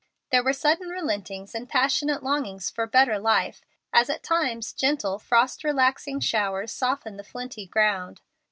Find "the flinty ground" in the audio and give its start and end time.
7.17-8.21